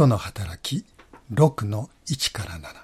[0.00, 0.86] 人の働き
[1.34, 2.74] 6の1から7。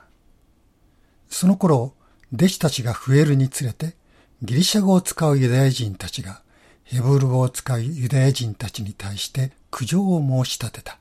[1.30, 1.94] その頃、
[2.34, 3.94] 弟子たちが増えるにつれて、
[4.42, 6.42] ギリシャ語を使うユダヤ人たちが、
[6.84, 10.98] ヘブル語を使うユダヤ人たちに対して苦情を申し立てた。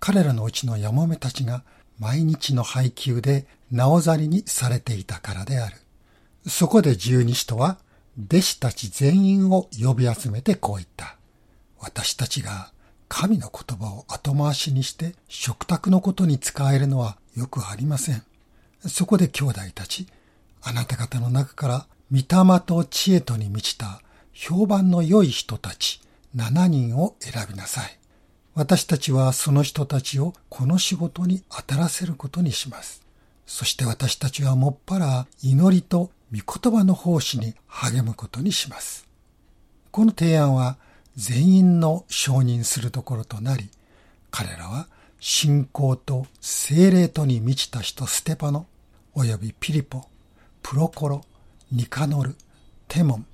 [0.00, 1.62] 彼らのうちのヤモメたちが
[2.00, 5.76] 毎日の配給でなおざりにされていたからである。
[6.48, 7.78] そこで十二使徒は
[8.18, 11.16] 弟子たち全員を呼び集めてこう言った。
[11.78, 12.72] 私たちが
[13.08, 18.22] 神の言葉を後回しにして食卓のことに使えるのはよくありません。
[18.86, 20.06] そこで兄弟たち、
[20.62, 24.00] あなた方の中から御霊と知恵とに満ちた
[24.32, 26.00] 評判の良い人たち
[26.36, 27.98] 7人を選びなさい。
[28.54, 33.02] 私たちはその人たちをこの仕事に当たらせることにします。
[33.46, 39.06] そして私たちはもっぱら祈りと御言葉の奉仕に励むことにします。
[39.90, 40.76] この提案は
[41.16, 43.70] 全員の承認するところとなり、
[44.30, 44.88] 彼らは
[45.20, 48.66] 信仰と精霊とに満ちた人ステパノ、
[49.14, 50.04] およびピリポ、
[50.62, 51.22] プロコロ、
[51.70, 52.34] ニカノル、
[52.88, 53.26] テモン、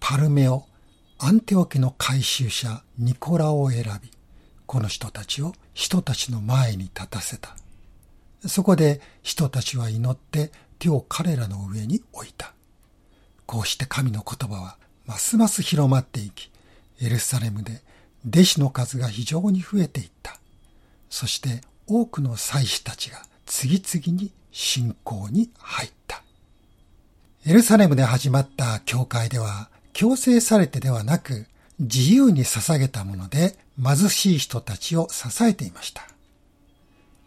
[0.00, 0.64] パルメオ、
[1.18, 4.10] アンテオ家の改宗者ニコラを選び、
[4.66, 7.56] この人たちを人たちの前に立たせた。
[8.46, 12.52] そこで人たちは祈って手を彼らの上に置いた。
[13.46, 16.50] こうして神の言葉はますます広まっていき、
[17.00, 17.82] エルサレムで
[18.26, 20.38] 弟子の数が非常に増えていった。
[21.10, 26.22] そして多くの祭司たちが次々に信仰に入った。
[27.46, 31.46] エルサレムで始まった教会では強制されてではなく
[31.78, 36.02] 自由に捧げたもので貧しい人たちを支えていました。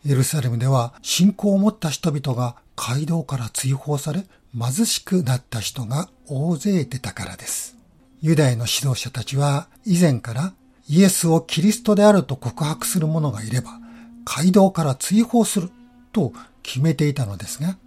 [0.05, 4.25] エルサレムでは信仰を持った人々が街道から追放され
[4.57, 7.77] 貧しくなった人が大勢出たからです。
[8.21, 10.53] ユダヤの指導者たちは以前から
[10.89, 13.79] イエスをキリストであると告白する者がいれば
[14.25, 15.69] 街道から追放する
[16.11, 17.77] と決めていたのですが、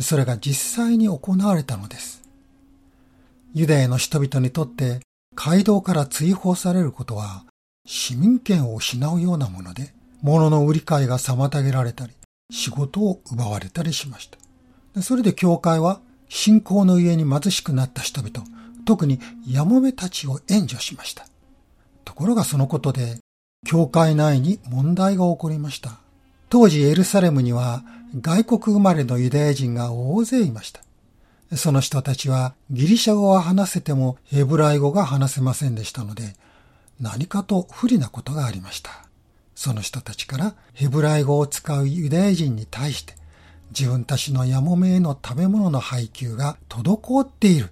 [0.00, 2.22] それが実際に行われたのです。
[3.52, 5.00] ユダヤの人々にとって
[5.34, 7.44] 街道から追放されることは
[7.84, 9.92] 市民権を失うようなもので、
[10.22, 12.12] 物の売り買いが妨げられたり、
[12.50, 14.30] 仕事を奪われたりしまし
[14.94, 15.02] た。
[15.02, 18.46] それで教会は信仰の家に貧しくなった人々、
[18.84, 21.26] 特にヤモメたちを援助しました。
[22.04, 23.18] ところがそのことで、
[23.66, 25.98] 教会内に問題が起こりました。
[26.48, 27.84] 当時エルサレムには
[28.20, 30.80] 外国生まれのユダヤ人が大勢いました。
[31.56, 36.34] その人たちはギリシャ語は話せてもヘブライ語が話せませんでしたので、
[37.00, 38.90] 何かと不利なことがありました。
[39.54, 43.14] その人たちからヘブライ語を使うユダヤ人に対して
[43.78, 47.70] 自分たちのヤモメへの食べ物の配給が滞っている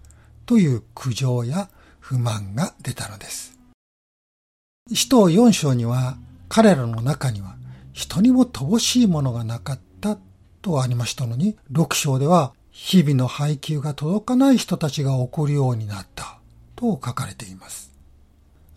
[0.49, 1.69] という苦情や
[2.01, 3.59] 不満が出たのです。
[4.95, 6.17] 使徒4章には
[6.49, 7.57] 彼らの中には
[7.93, 10.17] 人にも乏しいものがなかった
[10.63, 16.39] とありましたのに、6章では日々の配給が届かない人たちが起こるようになった
[16.77, 17.93] と書かれています。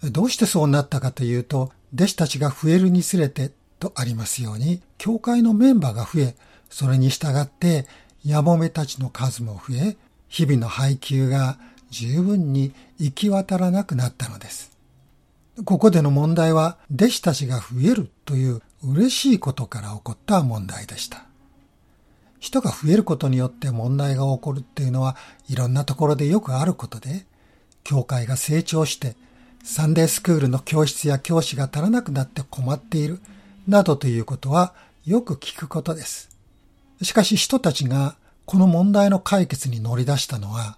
[0.04, 6.36] どうしてそうなったかというと、弟子たちが増えるにつれてとありますように、教会のメンバーが増え、
[6.70, 7.88] それに従って、
[8.26, 9.98] やもめたちの数も増え、
[10.32, 11.60] 日々の配給が
[11.90, 14.72] 十分に行き渡らなくなったのです。
[15.66, 21.26] ここでの問題は、弟子たちが増えるという嬉しいことから起こった問題でした。
[22.40, 25.18] 人が増えることによって問題が起こるっていうのは
[25.50, 27.26] いろんなところでよくあることで、
[27.84, 29.18] 教会が成長して
[29.66, 33.20] サンデースクールの教室や教師が足らなくなって困っている、
[33.68, 34.74] などということは
[35.06, 36.30] よく聞くことです。
[37.02, 38.16] しかし人たちが
[38.52, 40.78] この問題の解決に乗り出したのは、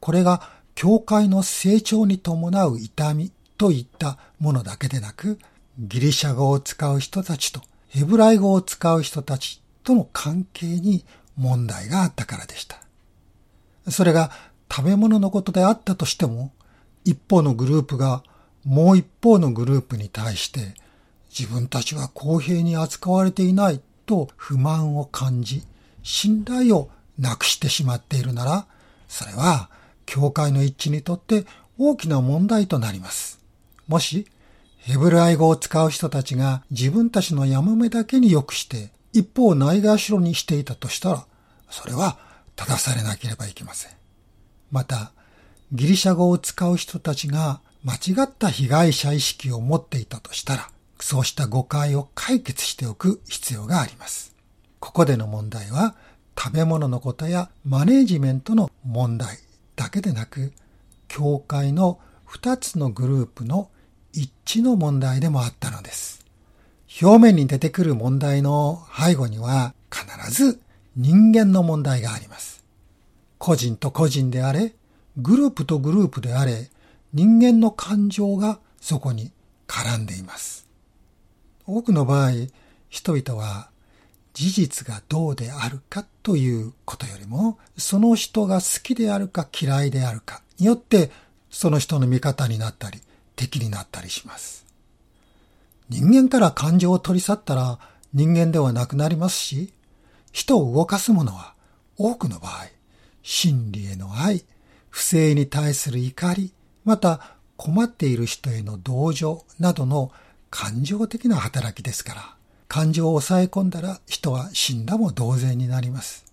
[0.00, 5.38] これが教会の成長に伴う痛みといったものだけでなく、
[5.78, 7.60] ギリシャ語を使う人たちと
[7.90, 11.04] ヘブライ語を使う人たちとの関係に
[11.36, 12.80] 問題があったからでした。
[13.88, 14.32] それが
[14.68, 16.50] 食べ物のことであったとしても、
[17.04, 18.24] 一方のグループが
[18.64, 20.74] もう一方のグループに対して
[21.30, 25.62] 自分たちは公平に扱われていないと不満を感じ、
[26.02, 28.66] 信頼をなくしてしまっているなら、
[29.08, 29.70] それは
[30.06, 31.46] 教会の一致にとって
[31.78, 33.40] 大きな問題となります。
[33.88, 34.26] もし、
[34.78, 41.26] ヘブライ語を使う人たちが自分たちのやもめだけに良くして、一方ないがしろにしていたとしたら、
[41.70, 42.18] それは
[42.56, 43.92] 正されなければいけません。
[44.70, 45.12] また、
[45.72, 54.34] ギリシャ語を使う人たちが間違った被害者意識を持っていたとしたら、そうした誤解を解決しておく必要があります。
[54.80, 55.96] ここでの問題は、
[56.38, 59.38] 食べ物のことやマネージメントの問題
[59.76, 60.52] だけでなく、
[61.08, 63.68] 教会の二つのグループの
[64.12, 64.30] 一
[64.60, 66.24] 致の問題でもあったのです。
[67.00, 70.60] 表面に出てくる問題の背後には必ず
[70.96, 72.64] 人間の問題があります。
[73.38, 74.74] 個人と個人であれ、
[75.16, 76.70] グループとグループであれ、
[77.12, 79.32] 人間の感情がそこに
[79.66, 80.68] 絡んでいます。
[81.66, 82.30] 多くの場合、
[82.88, 83.70] 人々は
[84.34, 91.10] 事実がどうであるかということよりも、その人が好きであるか嫌いであるかによって、
[91.50, 93.00] その人の味方になったり、
[93.36, 94.66] 敵になったりします。
[95.88, 97.78] 人間から感情を取り去ったら
[98.14, 99.72] 人間ではなくなりますし、
[100.32, 101.54] 人を動かすものは
[101.98, 102.66] 多くの場合、
[103.22, 104.44] 真理への愛、
[104.88, 106.54] 不正に対する怒り、
[106.84, 110.10] また困っている人への同情などの
[110.50, 112.36] 感情的な働きですから、
[112.72, 116.24] 感情を抑え込んだら人は死んだも同然になります。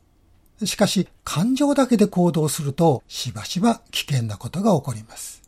[0.64, 5.42] しかし、感情だけで行動すると、しばしば危険なことが起こります。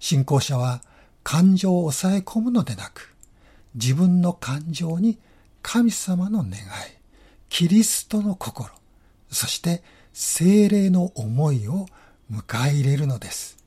[0.00, 0.80] 信仰者は
[1.22, 3.14] 感情を抑え込むのでなく、
[3.74, 5.18] 自分の感情に
[5.60, 6.54] 神様の願い、
[7.50, 8.70] キリストの心、
[9.30, 9.82] そして
[10.14, 11.84] 精霊の思いを
[12.32, 13.58] 迎え入れるのです。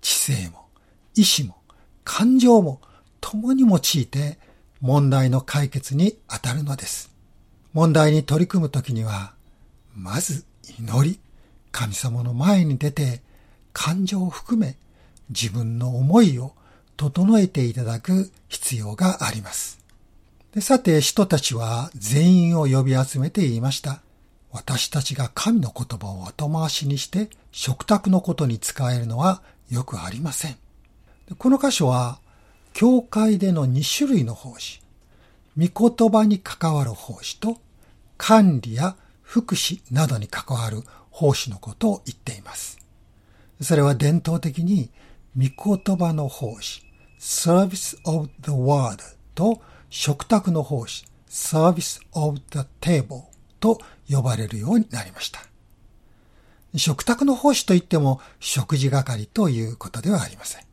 [0.00, 0.66] 知性も、
[1.14, 1.54] 意志も、
[2.02, 2.80] 感情も
[3.20, 4.36] 共に用いて
[4.84, 7.10] 問題の解決に当たるのです。
[7.72, 9.32] 問題に取り組むときには、
[9.96, 10.44] まず
[10.78, 11.18] 祈り、
[11.72, 13.22] 神様の前に出て
[13.72, 14.76] 感情を含め
[15.30, 16.52] 自分の思いを
[16.98, 19.78] 整えていただく必要があります。
[20.52, 24.02] でさて、人たちは全員を呼び集めて言いました。
[24.52, 29.40] 私たちが神の言葉を後回しにして食卓のことに使えるのは
[29.70, 30.58] よくありません。
[31.38, 32.18] この箇所は、
[32.74, 34.82] 教会での2種類の奉仕、
[35.56, 37.58] 御言葉に関わる奉仕と、
[38.16, 42.78] 管理や福祉などに関わる奉仕のことを言っています。
[43.60, 44.90] それは伝統的に
[45.38, 46.82] 御言葉の奉仕、
[47.20, 48.98] Service of the Word
[49.36, 53.22] と食卓の奉仕、Service of the Table
[53.60, 53.78] と
[54.10, 55.40] 呼ばれるようになりました。
[56.74, 60.64] 食卓の奉仕といっても食事係ということではありません。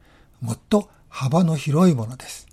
[0.41, 2.47] もっと幅の広いものです。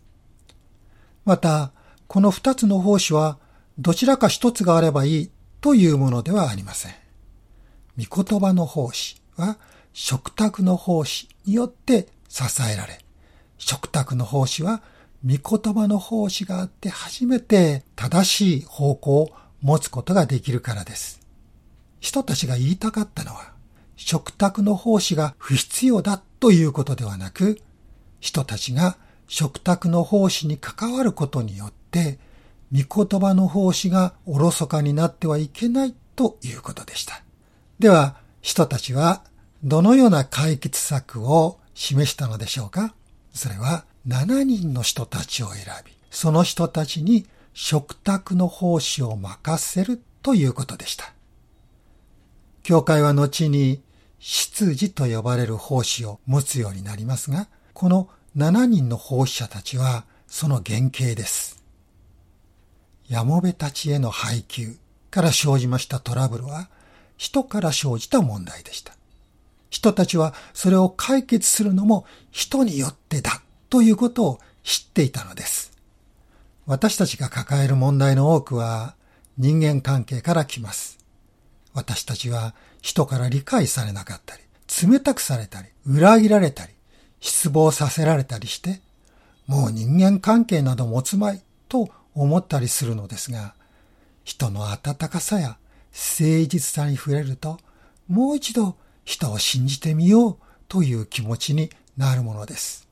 [1.25, 1.71] また、
[2.09, 3.39] この二つの奉仕は
[3.79, 6.93] どちらか一つがあればいいというものではありません。
[7.97, 9.59] 御言葉の奉仕は
[9.93, 12.99] 食卓の奉仕によって支えられ、
[13.59, 14.83] 食卓の奉仕は
[15.25, 19.31] 御言葉の奉仕があって初めて正しい方向を
[19.63, 21.21] 持つことができるからです。
[22.01, 23.53] 人たちが言いたかったのは、
[23.97, 27.61] 食卓の奉仕が不必要だということではなく、
[28.21, 32.19] 人たちが食卓の奉仕に関わることによって、
[32.73, 37.23] 御言葉の奉仕がおろそかになってはいけないということでした。
[37.79, 39.23] では、人たちは
[39.63, 42.95] どのような解決策を示したのでしょうか？
[43.33, 51.13] それは7人の人たちを選び、その人たちに食卓の奉仕を任せるということでした。
[52.63, 53.83] 教会は後に
[54.19, 61.63] 執事と呼ばれる奉仕を持つようになりますが、この7人の奉仕者たちはその原型です。
[63.09, 64.75] やもべたちへの配給
[65.13, 66.71] から生じましたトラブルは
[67.17, 68.95] 人から生じた問題でした。
[69.71, 75.71] 人たちはそれを解決するのも人によってだということを知っていたのです。
[76.67, 78.97] 私たちが抱える問題の多くは
[79.37, 80.99] 人間関係から来ます。
[81.75, 84.43] 私たちは人から理解されなかったり、
[84.91, 86.73] 冷たくされたり、裏切られたり、
[87.21, 88.81] 失望させられたりして、
[89.47, 93.55] もう人間関係など持つまいと思ったりするのですが、
[94.25, 95.57] 人の温かさや
[95.93, 97.59] 誠実さに触れると、
[98.09, 100.37] もう一度人を信じてみよう
[100.69, 102.87] という気持ちになるものです。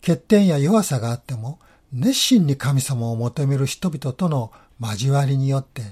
[0.00, 1.58] 欠点や弱さがあっても、
[1.92, 5.82] 熱心に神様を求める人々との交わりによって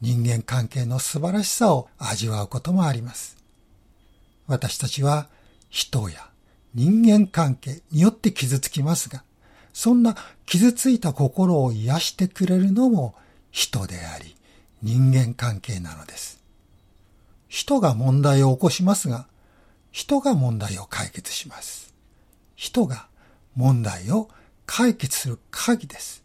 [0.00, 3.36] 人間関係の素晴らしさを味わうこともあります。
[4.46, 5.28] 私たちは
[5.68, 6.28] 人や
[6.76, 9.24] 人間関係によって傷つきますが、
[9.72, 10.14] そんな
[10.44, 13.14] 傷ついた心を癒してくれるのも
[13.50, 14.36] 人であり
[14.82, 16.38] 人間関係なのです。
[17.48, 19.26] 人が問題を起こしますが、
[19.90, 21.94] 人が問題を解決します。
[22.56, 23.06] 人が
[23.54, 24.28] 問題を
[24.66, 26.22] 解決する鍵です。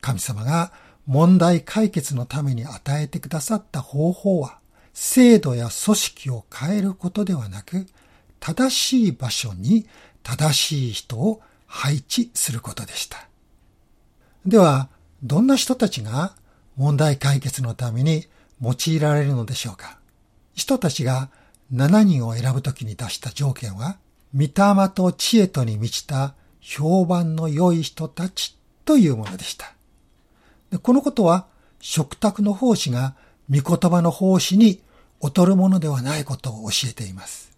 [0.00, 0.72] 神様が
[1.06, 4.60] 問題解決のために与えてくださった方法は、
[4.94, 7.88] 制度や組織を変えることではなく、
[8.40, 9.86] 正しい場所に
[10.22, 13.28] 正しい人を配置することでした。
[14.46, 14.88] では、
[15.22, 16.34] どんな人たちが
[16.76, 18.26] 問題解決のために
[18.62, 19.98] 用いられるのでしょうか
[20.54, 21.30] 人たちが
[21.72, 23.98] 7人を選ぶときに出した条件は、
[24.34, 29.74] 御霊と知恵とに満ちた評判の良い人たちというものでした。
[30.82, 31.46] このことは、
[31.80, 33.14] 食卓の奉仕が
[33.50, 34.82] 御言葉の奉仕に
[35.22, 37.52] 劣るものではないことを教えています。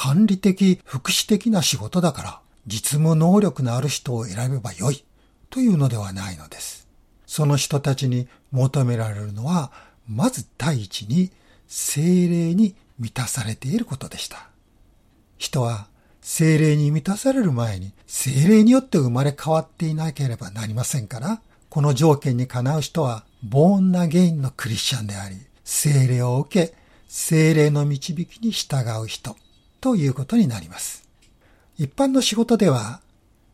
[0.00, 5.04] 管理的、福祉的な仕事だから、実務能力のある人を選べばよい
[5.50, 6.86] というのではないのです。
[7.26, 9.72] その人たちに求められるのは、
[10.06, 11.32] まず第一に
[11.66, 14.50] 精霊に満たされていることでした。
[15.36, 15.88] 人は
[16.22, 21.40] 精霊に満たされる前に精霊によって生まれ変わっていなければなりませんから、
[21.70, 26.74] この条件にかなう人は、ボーンなゲインのクリスチャンであり、精霊を受け、
[27.08, 29.34] 精霊の導きに従う人
[29.80, 31.08] ということになります。
[31.76, 33.00] 一般の仕事では、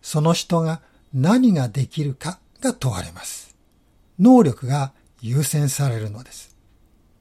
[0.02, 0.80] その人が
[1.12, 3.54] 何ができるかが問われます。
[4.18, 6.56] 能力が優先されるのです。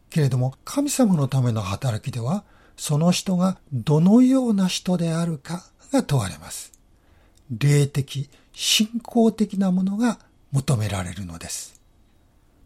[0.10, 2.44] けれども、神様のための働きでは、
[2.78, 6.72] その人がどのような人であるかが問われます。
[7.52, 10.20] 霊的、信仰的なものが
[10.52, 11.82] 求められるのです。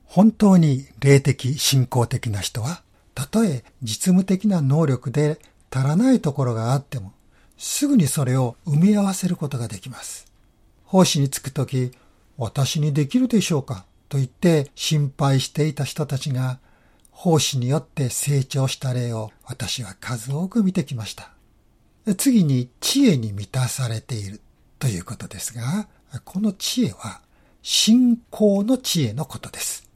[0.06, 2.82] 本当に霊的、信仰的な人は、
[3.14, 5.40] たとえ実務的な能力で
[5.72, 7.14] 足らないところがあっても、
[7.58, 10.28] すぐにそれを埋め合わせることができます。
[10.86, 11.92] 奉仕に就くとき、
[12.38, 13.86] 私にできるでしょうか？
[14.10, 16.60] と言って心配していた人たちが、
[17.12, 21.32] 奉仕によって成長した例を私は数多く見てきました。
[22.16, 24.40] 次に知恵に満たされている
[24.80, 25.88] ということですが、
[26.24, 27.22] この知恵は
[27.64, 29.90] 信仰の知恵のことです。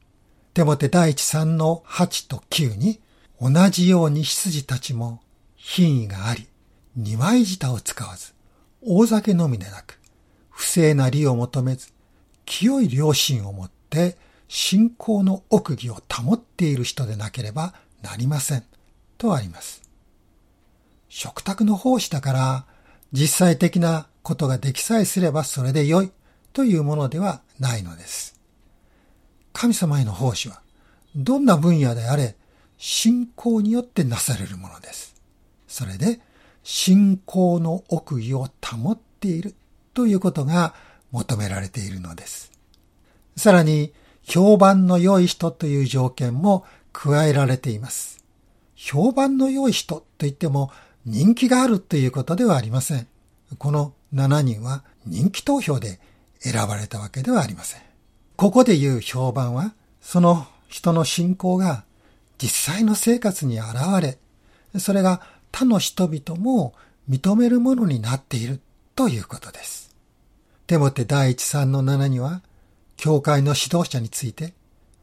[0.54, 3.00] 手モテ第一3の8と9に、
[3.40, 5.22] 同じように羊たちも
[5.63, 6.48] 品位があり、
[6.96, 8.34] 二枚舌を使わず、
[8.82, 10.00] 大酒のみでなく、
[10.50, 11.94] 不正な利を求めず、
[12.46, 18.63] 清い良心を持って信仰の奥義を保っている人でなければなりません。
[19.18, 19.84] とあります。
[21.08, 22.65] 食卓の奉仕だから、
[23.13, 26.12] 実際的なことができさえすればそれで良い
[26.53, 28.39] というものではないのです。
[29.53, 30.62] 神様への奉仕は、
[31.15, 32.36] どんな分野であれ、
[32.77, 35.11] 信仰によってなされるものです。
[35.72, 36.20] それで、
[36.63, 39.56] 信仰の奥義を保っている
[39.94, 40.75] ということが
[41.12, 42.51] 求められているのです。
[43.38, 48.24] さらに、評判の良い人という条件も加えられています。
[48.75, 50.72] 評判の良い人と言っても
[51.06, 53.08] 人気があるということではありません。
[53.58, 56.01] この7人は人気投票で
[56.40, 57.82] 選ばれたわけではありません。
[58.36, 61.86] ここで言う評判は、その人の信仰が
[62.38, 64.18] 実際の生活に現れ、
[64.80, 66.74] それが他の人々も
[67.10, 68.60] 認めるものになっている
[68.96, 69.96] ということです。
[70.67, 72.41] テモテ第一3の7には、
[72.96, 74.53] 教会の指導者について、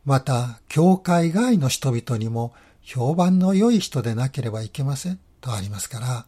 [0.05, 6.27] また、教会外の人々にも評判の良い人でなければいけませんとありますから、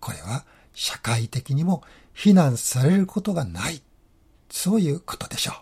[0.00, 3.82] これは社会的にも非難されることがない。
[4.50, 5.54] そういうことでしょう。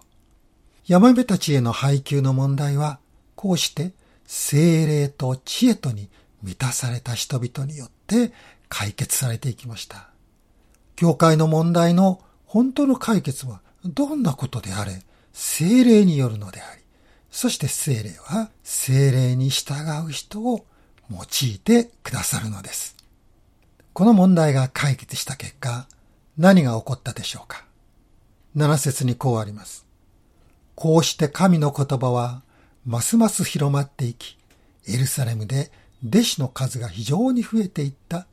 [0.87, 2.99] 山辺たちへの配給の問題は、
[3.37, 3.93] こうして
[4.27, 6.09] 精霊と知恵とに
[6.43, 8.33] 満たされた人々によって
[8.69, 10.11] 解決されていきました。
[10.97, 16.83] 教会の問題の本当の解決はどんなことであれ、精霊によるのであり、
[17.31, 19.75] そして精霊は精霊に従
[20.07, 20.67] う人を
[21.11, 22.97] 用いてくださるのです。
[23.93, 25.87] この問題が解決した結果、
[26.37, 27.65] 何が起こったでしょうか
[28.55, 29.87] 七節にこうあります。
[30.75, 32.43] こうして神の言葉は
[32.87, 34.39] ますます広まっていき、
[34.89, 35.71] エルサレムで
[36.05, 38.27] 弟子の数が非常に増えていった。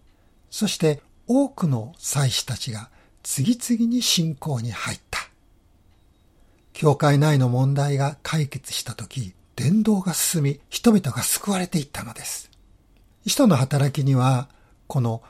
[0.49, 2.89] そして多くの祭司たちが
[3.23, 5.19] 次々に信仰に入った。
[6.73, 12.51] 教会内の問題が解決したとき、伝道が進み、人々が救われていったのです。
[13.25, 14.47] 人の働きには、
[14.85, 15.23] この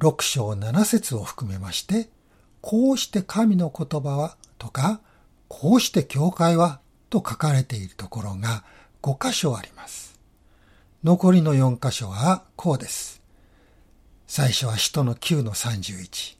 [0.00, 2.08] 6章7節を含めまして、
[2.62, 5.00] こうして神の言葉はとか、
[5.48, 8.64] こうして教会はと書かれているところが
[9.02, 10.13] 5箇所あります。
[11.04, 13.20] 残りの4箇所はこうです。
[14.26, 16.38] 最初は使徒の9の31。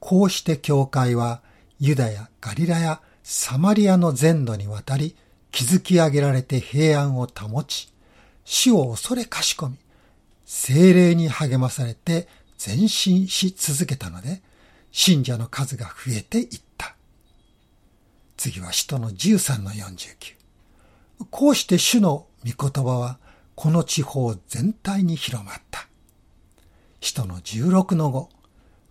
[0.00, 1.42] こうして教会は
[1.78, 5.14] ユダヤ、ガリラヤ、サマリアの全土にわたり
[5.52, 7.92] 築き上げられて平安を保ち、
[8.46, 9.76] 死を恐れかしこみ、
[10.46, 12.26] 精霊に励まされて
[12.66, 14.40] 前進し続けたので、
[14.92, 16.96] 信者の数が増えていった。
[18.38, 20.36] 次は使徒の13の49。
[21.30, 23.18] こうして主の御言葉は
[23.54, 25.86] この地方全体に広まった。
[27.00, 28.28] 使徒の16の5。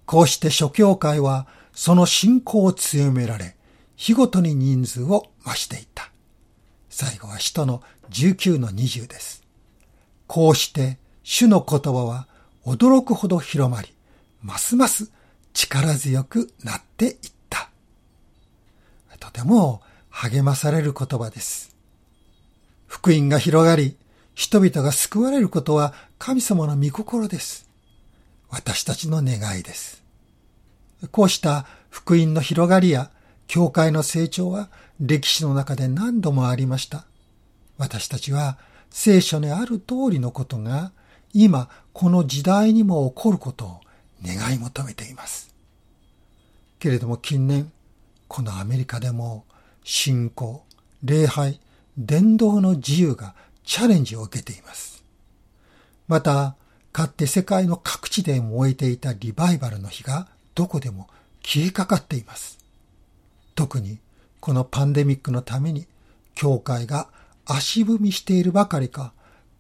[0.06, 3.56] こうして諸教会はその信仰を強められ、
[3.96, 6.12] 日ごとに人数を増していった。
[6.90, 9.44] 最後は使徒の19の20です。
[10.28, 12.28] こうして主の言葉は
[12.66, 13.90] 驚くほど広まり、
[14.42, 15.12] ますます
[15.54, 17.16] 力強くなっていっ
[17.50, 17.70] た。
[19.20, 21.76] とても励まされる言葉です。
[22.88, 23.98] 福音が広がり、
[24.36, 27.70] 人々が救われることは神様の御心です。
[28.50, 30.04] 私たちの願いです。
[31.12, 33.12] こうした福音の広がりや
[33.48, 37.06] 教会の成長は歴史の中で何度もありました。
[37.78, 38.58] 私たちは
[38.90, 40.92] 聖書にある通りのことが
[41.34, 43.82] 今この時代にも起こることを
[44.24, 45.54] 願い求めています。
[46.80, 47.72] けれども近年、
[48.28, 49.46] このアメリカでも
[49.84, 50.64] 信仰、
[51.04, 51.60] 礼拝、
[51.98, 55.04] 伝道の自由がチャレンジを受けています。
[56.08, 56.56] また、
[56.92, 61.08] かって世界の各地で燃えていたリバイバルの火がどこでも
[61.42, 62.60] 消えかかっています。
[63.56, 64.00] 特に
[64.40, 65.88] このパンデミックのために
[66.36, 67.08] 教会が
[67.46, 69.14] 足踏みしているばかりか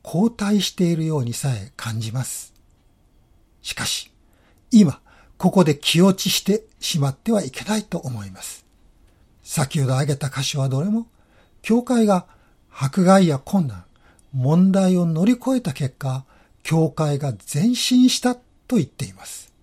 [0.03, 2.53] 後退しているようにさえ感じます。
[3.61, 4.11] しかし、
[4.71, 4.99] 今、
[5.37, 8.65] ここで気落ちしてしまってはいけないと思います。
[9.41, 11.07] 先ほど挙げた箇所はどれも、
[11.61, 12.27] 教会が
[12.69, 13.82] 迫害や困難、
[14.33, 16.25] 問題を乗り越えた結果、
[16.63, 19.53] 教会が前進したと言っています。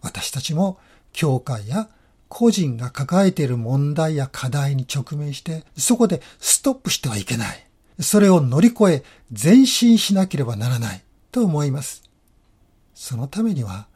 [0.00, 0.78] 私たちも
[1.12, 1.88] 教会や
[2.28, 7.66] 個人が抱えている問題や課題に直面して、そこでストップしてはいけない。
[8.00, 11.02] それを乗り越え前進しなければならない
[11.32, 12.02] と思います。
[12.94, 13.86] そのためには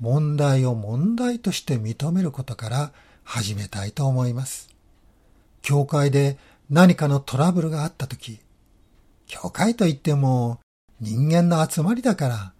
[0.00, 2.92] 問題を問題として認めることから
[3.24, 4.68] 始めたいと思います。
[5.62, 6.38] 教会で
[6.70, 8.40] 何かのトラブルがあったとき、
[9.28, 10.58] 教会といっても
[11.00, 12.52] 人間の集まりだから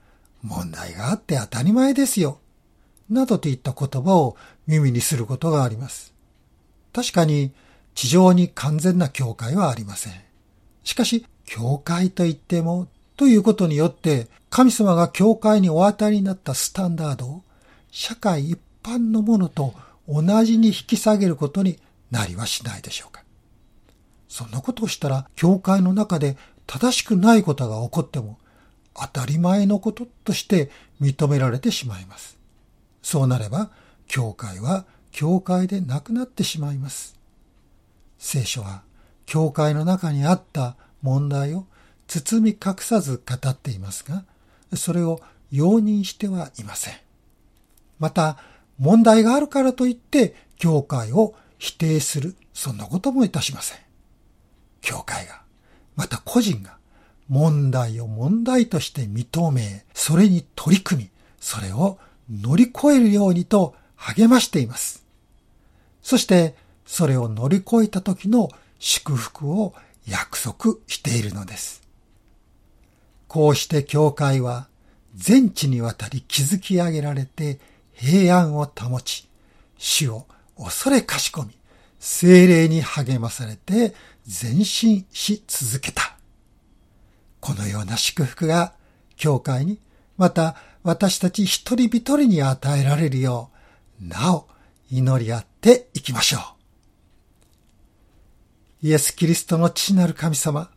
[0.42, 2.38] 問題があって当たり前ですよ。
[3.10, 6.14] などといった言葉を耳にすることがあります。
[6.92, 7.52] 確かに
[7.94, 10.12] 地上に完全な教会はありません。
[10.84, 17.42] しかし、教会といってもということによって神様が教会にお与えになったスタンダードを
[17.90, 19.75] 社会一般のものと
[20.06, 21.78] 同じに引き下げることに
[22.10, 23.25] なりはしないでしょうか。
[24.28, 26.37] そんなことをしたら教会の中で
[26.68, 28.38] 正しくないことが起こっても
[28.94, 32.38] 当たり前のこととして認められてしまいます。
[33.02, 33.70] そうなれば
[34.07, 37.18] 教会は教会でなくなってしまいます。
[38.18, 38.83] 聖書は
[39.26, 41.66] 教会の中にあった問題を
[42.07, 44.24] 包み隠さず語っていますが、
[44.76, 46.94] それを容認してはいません。
[47.98, 48.38] また、
[48.78, 53.78] 問題があるからといって、教会を否定する、そんなこともいたしません。
[54.81, 55.42] 教会が、
[55.98, 56.78] また個人が、
[57.28, 61.98] 問題を問題として認め、それに取り組み、それを
[62.30, 65.04] 乗り越えるようにと励ましています。
[66.00, 66.54] そして、
[66.87, 69.74] それを乗り越えた時の祝福を
[70.06, 71.82] 約束しているのです。
[73.26, 74.68] こうして教会は
[75.16, 77.58] 全地にわたり築き上げられて
[77.92, 79.28] 平安を保ち、
[79.76, 81.58] 主を恐れかしこみ、
[81.98, 83.94] 精霊に励まされて
[84.29, 86.19] 前進し続けた。
[87.41, 88.75] このような祝福が
[89.17, 89.81] 教会に、
[90.19, 93.51] また私たち一人一人に与えられるよ
[94.03, 94.47] う、なお
[94.91, 96.38] 祈り合っていきましょ
[98.83, 98.87] う。
[98.87, 100.71] イエス・キリストの父なる神様、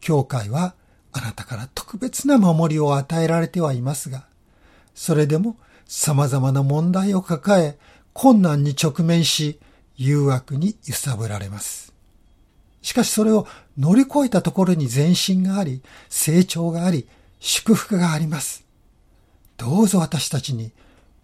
[0.00, 0.74] 教会は
[1.12, 4.26] あなたから特別な守りを与えられてはいますが、
[4.92, 7.78] それでも様々な問題を抱え、
[8.12, 9.60] 困難に直面し、
[9.96, 11.85] 誘惑に揺さぶられます。
[12.86, 17.08] しかしそれを乗り越えたところに前進があり、成長があり、
[17.40, 18.64] 祝福があります。
[19.56, 20.70] どうぞ私たちに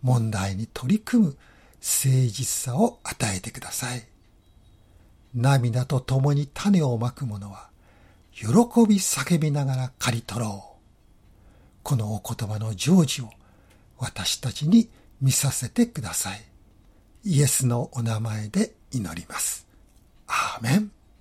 [0.03, 1.37] 問題に取り組む
[1.81, 4.05] 誠実さを与えてください。
[5.37, 7.71] 涙と共に種をまく者は、
[8.33, 10.83] 喜び叫びながら刈り取ろう。
[11.85, 13.31] このお言葉の成就を
[13.99, 16.43] 私たちに見させてください。
[17.23, 19.69] イエスのお名前で祈ります。
[20.27, 20.91] アーメン。